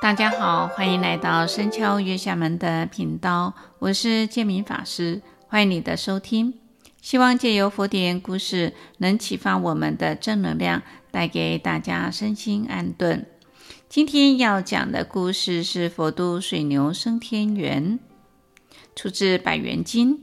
[0.00, 6.54] 大家好，欢迎来到深敲月下门的频道，我是建明法师，欢迎你的收听。
[7.02, 13.26] 希望借由佛典故事，能启发我们的正能量，带给大家身心安顿。
[13.88, 17.98] 今天要讲的故事是佛度水牛升天缘，
[18.94, 20.16] 出自《百缘经》。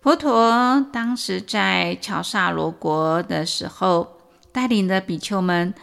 [0.00, 4.20] 佛陀当时在乔萨罗国的时候，
[4.52, 5.74] 带领的比丘们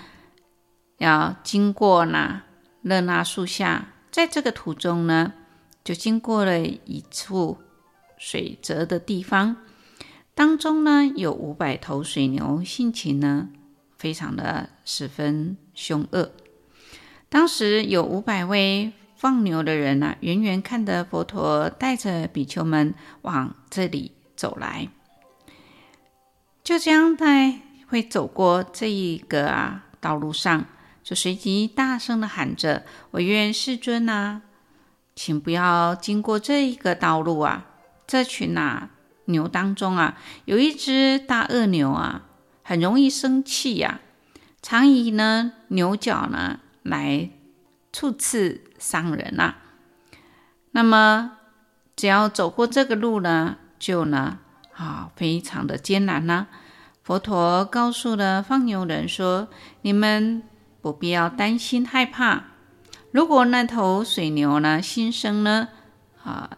[1.00, 2.44] 要经过那。
[2.84, 5.34] 勒那树下，在这个途中呢，
[5.86, 7.58] 就经过了一处
[8.18, 9.56] 水泽的地方，
[10.36, 13.48] 当中呢有五百头水牛，性情呢
[13.98, 16.32] 非常的十分凶恶。
[17.30, 24.90] 当时有五百位放牛的人呢，远远看着佛陀带着比丘们往这里走来，
[26.62, 30.66] 就这样在会走过这一个啊道路上。
[31.04, 34.42] 就随即大声地喊着：“我愿世尊啊，
[35.14, 37.66] 请不要经过这一个道路啊！
[38.08, 38.90] 这群啊
[39.26, 42.24] 牛当中啊，有一只大恶牛啊，
[42.64, 47.30] 很容易生气呀、啊，常以呢牛角呢来
[47.92, 49.58] 触刺伤人呐、啊。
[50.72, 51.34] 那么
[51.98, 54.40] 只要走过这个路呢，就呢
[54.74, 56.48] 啊非常的艰难呢、啊。
[57.04, 59.50] 佛陀告诉了放牛人说：
[59.82, 60.44] 你们。
[60.84, 62.44] 不必要担心害怕。
[63.12, 65.70] 如果那头水牛呢，心生呢，
[66.22, 66.58] 啊，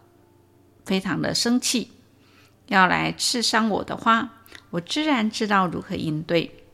[0.84, 1.92] 非常的生气，
[2.66, 4.32] 要来刺伤我的话，
[4.72, 6.66] 我自然知道如何应对。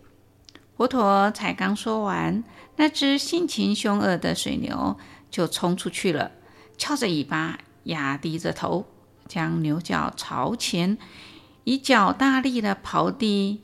[0.77, 2.41] 佛陀才刚说完，
[2.77, 4.97] 那只性情凶恶的水牛
[5.29, 6.31] 就冲出去了，
[6.77, 8.85] 翘着尾巴，压低着头，
[9.27, 10.97] 将牛角朝前，
[11.66, 13.61] 以脚大力的刨地，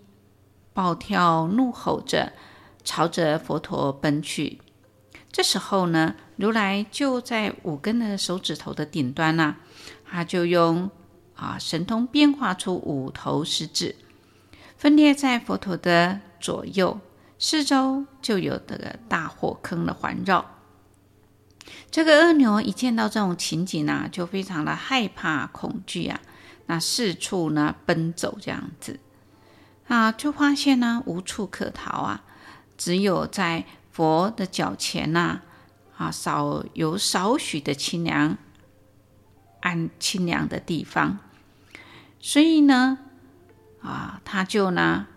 [0.73, 2.33] 暴跳，怒吼着。
[2.87, 4.61] 朝着佛陀奔去。
[5.29, 9.57] 这时候呢，如来就在五根的手指头的顶端呢、啊，
[10.09, 10.89] 他就用
[11.35, 13.97] 啊神通变化出五头狮子，
[14.77, 17.01] 分裂在佛陀的左右，
[17.37, 20.45] 四周就有这个大火坑的环绕。
[21.91, 26.21] 这个恶牛一见到这种情景呢，就非常的害怕恐惧啊，
[26.67, 28.97] 那四处呢奔走这样子
[29.87, 32.23] 啊，就发现呢无处可逃啊。
[32.77, 35.41] 只有在佛的脚前呐、
[35.97, 38.37] 啊，少有少许的清凉、
[39.61, 41.17] 安清凉的地方，
[42.19, 42.99] 所以呢，
[43.81, 45.07] 啊，他就呢，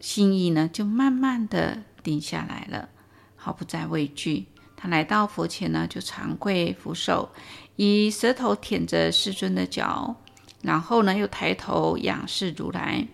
[0.00, 2.88] 心意呢，就慢慢的定下来了，
[3.36, 4.48] 毫不再畏惧。
[4.76, 7.30] 他来到佛前呢，就长跪俯首，
[7.76, 10.16] 以舌头舔着世尊的脚，
[10.62, 13.06] 然后呢，又抬头仰视如来。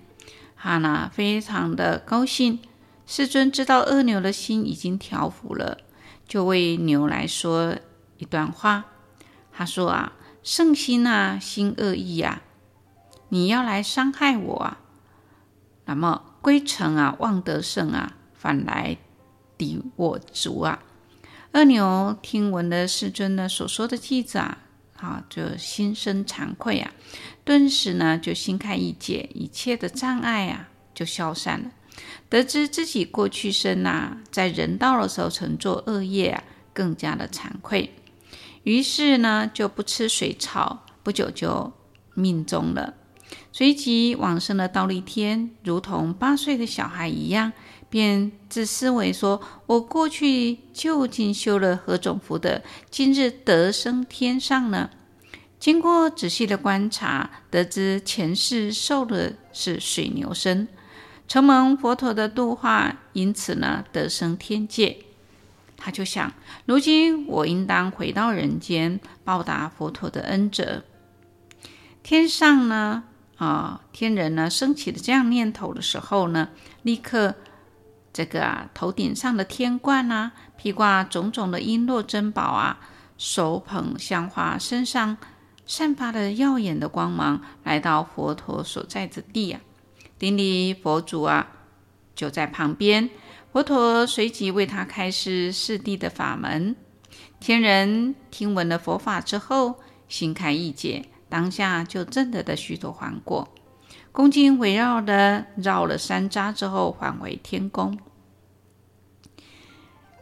[0.60, 2.58] 他呢，非常的高兴。
[3.06, 5.78] 世尊知道恶牛的心已经调伏了，
[6.26, 7.76] 就为牛来说
[8.18, 8.84] 一段话。
[9.52, 12.42] 他说啊：“圣心啊，心恶意啊，
[13.30, 14.78] 你要来伤害我啊，
[15.86, 18.98] 那么归尘啊，望得胜啊，反来
[19.56, 20.80] 敌我足啊。”
[21.52, 24.58] 恶牛听闻了世尊呢所说的偈子啊。
[24.98, 26.92] 啊，就心生惭愧啊，
[27.44, 31.70] 顿时呢就心开意解，一切的障碍啊就消散了。
[32.28, 37.94] 得知自己过去生啊，在人道的时候曾做恶业啊，更加的惭愧。
[38.64, 41.72] 于是呢就不吃水草，不久就
[42.14, 42.94] 命终了。
[43.52, 47.52] 随即往生了忉利天，如同八岁的小孩一样，
[47.90, 52.60] 便自思维说：“我过去究竟修了何种福德，
[52.90, 54.90] 今日得生天上呢？”
[55.58, 60.68] 经过仔细的观察，得知前世受的是水牛身，
[61.26, 64.98] 承蒙佛陀的度化，因此呢得生天界。
[65.76, 66.32] 他就想：
[66.66, 70.84] 如今我应当回到人间，报答佛陀的恩泽。
[72.02, 73.04] 天上呢？
[73.36, 76.48] 啊，天人呢，升起了这样念头的时候呢，
[76.82, 77.36] 立刻
[78.18, 82.80] 这个啊，头顶上的天冠啊，披挂种种的璎珞珍宝啊，
[83.16, 85.16] 手捧香花，身上
[85.64, 89.60] 散发了耀眼的光芒，来到佛陀所在之地啊。
[90.18, 91.46] 顶礼佛祖啊，
[92.16, 93.08] 就在旁边。
[93.52, 96.74] 佛陀随即为他开示四谛的法门。
[97.38, 99.76] 天人听闻了佛法之后，
[100.08, 101.04] 心开意解。
[101.28, 103.46] 当下就证得的须陀洹果，
[104.10, 107.96] 恭敬围绕的绕了三匝之后，返回天宫。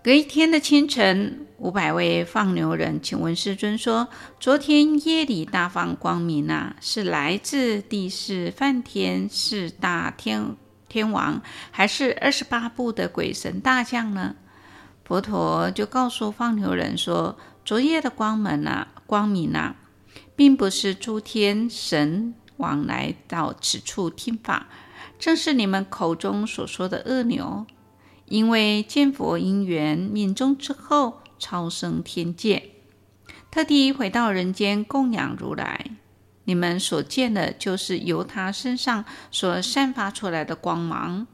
[0.07, 4.07] 隔一天的清晨，五百位放牛人请问世尊说
[4.39, 10.55] ：“昨天夜里大放光明啊，是来自帝释梵天四大天
[10.89, 11.43] 天王，
[11.73, 14.37] 还是二十八部的鬼神大将呢？”
[15.05, 17.37] 佛陀就告诉放牛人说
[17.67, 19.75] ：“昨夜的光门啊，光明啊，
[20.37, 24.69] 并不是诸天神王来到此处听法，
[25.19, 27.67] 正是你们口中所说的恶牛，
[28.27, 32.71] 因为见佛因缘命终之后，超生天界，
[33.51, 35.93] 特地回到人间供养如来。
[36.45, 41.27] 你们所见的，就是由他身上所散发出来的光芒。”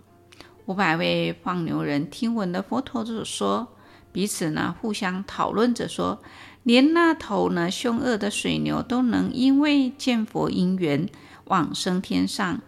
[0.67, 3.69] 五百位放牛人听闻了佛陀所说，
[4.13, 6.23] 彼此呢互相讨论着说
[6.63, 11.09] ：“连那头呢凶恶的水牛都能因为见佛因缘
[11.47, 12.61] 往生天上，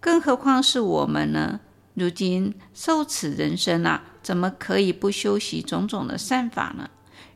[0.00, 1.60] 更何况是我们呢？
[1.98, 6.88] 如今受此人生啊，怎么可以不修习种种的善法呢？”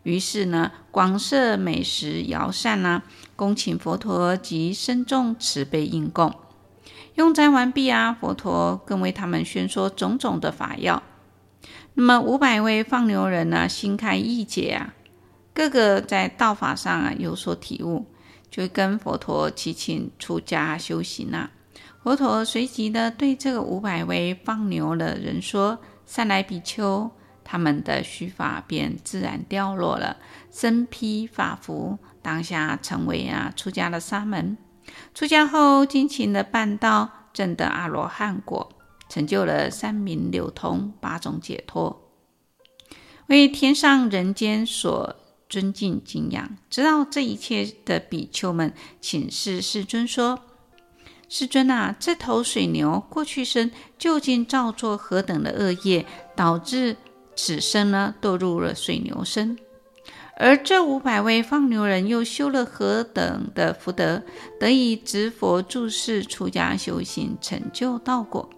[0.05, 3.03] 于是呢，广设美食肴膳啊，
[3.37, 6.35] 恭请佛陀及僧众慈悲应供。
[7.14, 11.03] 用餐完毕啊，佛陀更为他们宣说种种的法要。
[11.94, 14.94] 那么五百位放牛人呢，心开意解啊，
[15.55, 18.06] 个个在道法上啊有所体悟，
[18.50, 21.50] 就跟佛陀齐请出家修行啊。
[22.02, 27.08] 佛陀随即的对这个五百位放牛的人说：“善来比丘，
[27.44, 30.16] 他们的须发便自然掉落了，
[30.50, 34.58] 身披法服，当下成为啊出家的沙门。”
[35.14, 38.72] 出家后，精勤的办道，证得阿罗汉果，
[39.08, 42.10] 成就了三明六通、八种解脱，
[43.28, 45.14] 为天上人间所
[45.48, 46.56] 尊敬敬仰。
[46.69, 50.40] 知道这一切的比丘们，请示世尊说
[51.34, 56.05] ：“世尊啊，这头水牛过去生究竟造作何等的恶业，
[56.37, 56.94] 导致
[57.34, 59.56] 此生呢堕入了水牛身？”
[60.37, 64.23] 而这五百位放牛人又修了何等的福德，
[64.61, 68.50] 得以值佛住世出家修行，成就道果？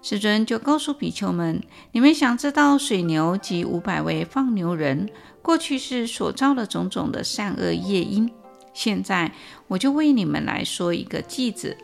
[0.00, 1.62] 世尊就告诉比丘们：
[1.92, 5.10] 你们想知道水牛及五百位放牛人
[5.42, 8.32] 过去世所造的种种的善恶业因，
[8.76, 9.32] 现在
[9.68, 11.74] 我就为你们来说一个偈子：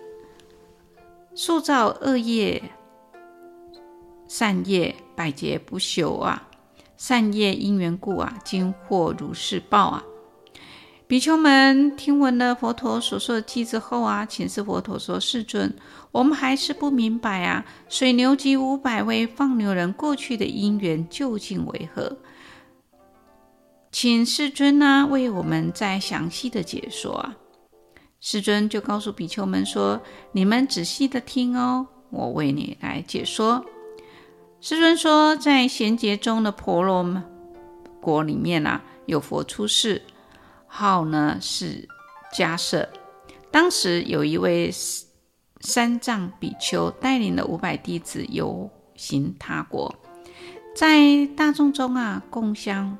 [1.34, 2.62] 塑造恶业，
[4.28, 6.46] 善业百劫不休啊！
[6.98, 10.04] 善业因缘故啊，今获如是报啊！
[11.06, 15.74] 比丘们听闻了佛陀所说的偈子后啊，请示佛陀说：“世尊，
[16.10, 22.18] 我们还是不明白啊，水牛及五百位放牛人过去的因缘究竟为何？
[23.92, 27.36] 请世尊呢、啊，为我们再详细的解说啊！”
[28.18, 30.00] 世尊就告诉比丘们说
[30.32, 33.66] ：“你们仔细的听哦，我为你来解说。”
[34.62, 37.22] 世尊说，在贤劫中的婆罗
[38.00, 40.00] 国里面啊，有佛出世，
[40.66, 41.86] 号呢是
[42.32, 42.88] 迦叶。
[43.50, 44.70] 当时有一位
[45.60, 49.94] 三藏比丘带领了五百弟子游行他国，
[50.74, 52.96] 在大众中啊，共相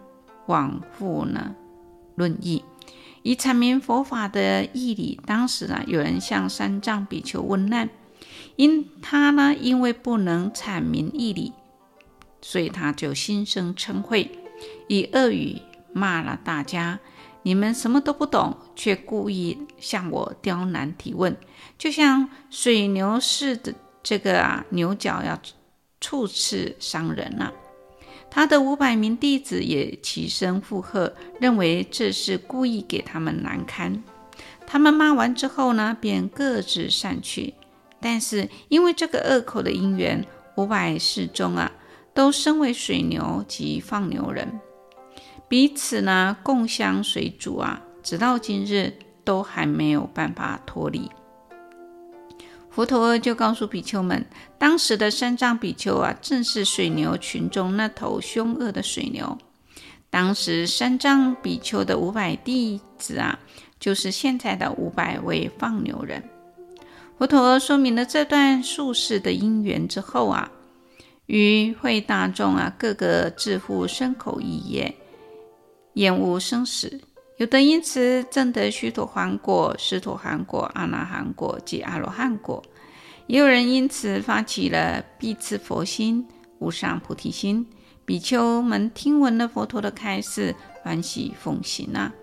[0.53, 1.55] 往复呢
[2.15, 2.63] 论义，
[3.23, 5.19] 以阐明佛法的义理。
[5.25, 7.89] 当时啊，有人向三藏比丘问难。
[8.57, 11.55] 因他呢，因为不能阐明义理，
[12.43, 14.29] 所以他就心生嗔恚，
[14.89, 15.63] 以恶语
[15.95, 17.01] 骂了大家。
[17.45, 21.35] 你们什么都不懂，却故意向我刁难提问，
[21.79, 25.41] 就像水牛似的这个啊牛角要
[25.99, 27.53] 触刺伤人了。
[28.35, 34.03] 他的五百名弟子也齐声附和，认为这是故意给他们难堪。
[34.67, 37.53] 他们骂完之后呢，便各自散去。
[38.01, 41.71] 但是因为这个恶口的因缘，五百世中啊，
[42.15, 44.59] 都身为水牛及放牛人，
[45.47, 51.11] 彼此呢共相随逐啊，直到今日都还没有办法脱离。
[52.75, 54.25] 佛陀就告诉比丘们，
[54.59, 59.37] 当时的三藏比丘啊，正是水牛群中那头凶恶的水牛。
[60.09, 63.39] 当时三藏比丘的五百弟子啊，
[63.79, 66.23] 就是现在的五百位放牛人。
[67.19, 70.51] 佛陀说明了这段数世的因缘之后啊，
[71.27, 74.95] 与会大众啊，个个自负身口意业，
[75.93, 77.01] 厌恶生死，
[77.43, 82.63] 有的因此证得须陀洹果、斯陀含果、阿那含果及阿罗汉果，
[83.27, 86.25] 也有人因此发起了必刺佛心、
[86.61, 87.67] 无上菩提心。
[88.05, 92.15] 比丘们听闻了佛陀的开示，欢喜奉行啊。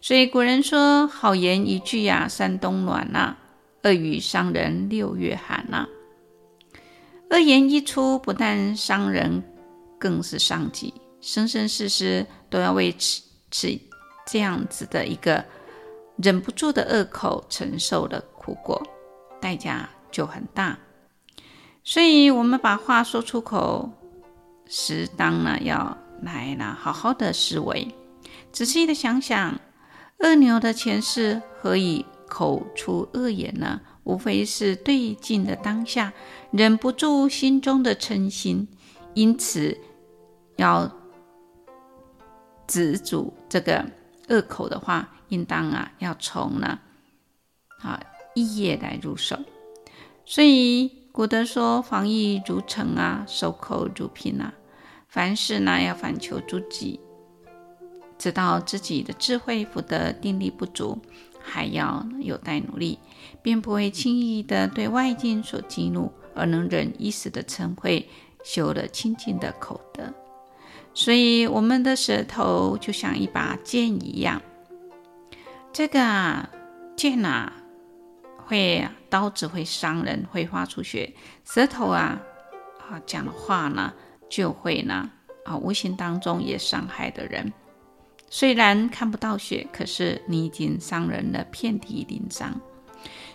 [0.00, 3.36] 所以古人说：“好言一句呀、啊，山冬暖呐、”
[3.84, 5.86] 恶语伤人六月寒呐、
[7.30, 9.44] 恶言一出，不但伤人，
[9.96, 13.22] 更是伤己，生生世世都要为此
[13.52, 13.78] 此
[14.30, 15.42] 这样子的一个
[16.16, 18.80] 忍不住的恶口承受的苦果，
[19.40, 20.78] 代价就很大。
[21.82, 23.90] 所以，我们把话说出口，
[24.66, 27.88] 适当呢要来呢好好的思维，
[28.52, 29.58] 仔细的想想，
[30.18, 33.80] 恶牛的前世何以口出恶言呢？
[34.04, 36.12] 无非是对境的当下
[36.50, 38.68] 忍不住心中的嗔心，
[39.14, 39.78] 因此
[40.56, 40.90] 要
[42.66, 43.84] 止住这个
[44.28, 46.78] 恶口的话，应当啊要从呢
[47.80, 48.00] 啊
[48.34, 49.38] 意业来入手。
[50.24, 54.54] 所以古德说：“防疫如城啊，守口如瓶啊。”
[55.08, 57.00] 凡事呢要反求诸己，
[58.18, 60.98] 知道自己的智慧、福德、定力不足。
[61.40, 62.98] 还要有待努力，
[63.40, 68.04] 便不会轻易的对外境所激怒，而能忍一时的嗔恚，
[68.44, 70.12] 修了清净的口德。
[71.00, 74.42] 所以，我们的舌头就像一把剑一样，
[75.72, 76.50] 这个啊
[76.96, 77.52] 剑啊，
[78.44, 81.14] 会刀子会伤人，会发出血；
[81.44, 82.20] 舌头啊
[82.80, 83.94] 啊讲的话呢，
[84.28, 85.08] 就会呢
[85.44, 87.52] 啊无形当中也伤害的人。
[88.28, 92.60] 虽然看不到血，可是你已经伤人了，遍体鳞伤。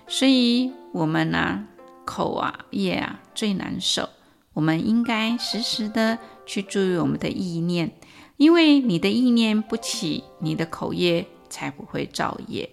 [0.05, 1.65] 所以，我们呢、
[2.03, 4.09] 口啊业啊最难受。
[4.53, 7.91] 我们应该时时的去注意我们的意念，
[8.37, 12.69] 因为你的意念不起，你的口业才不会造业。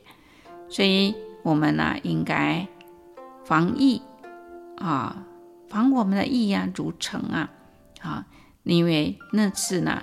[0.68, 2.68] 所以，我们呢、应该
[3.44, 4.02] 防疫
[4.76, 5.24] 啊，
[5.68, 7.50] 防我们的意啊如城啊
[8.00, 8.26] 啊，
[8.62, 10.02] 因为那次呢。